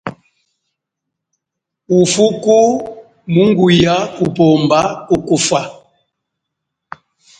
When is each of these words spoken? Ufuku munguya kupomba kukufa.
Ufuku 1.99 2.59
munguya 3.33 3.95
kupomba 4.15 4.79
kukufa. 5.07 5.61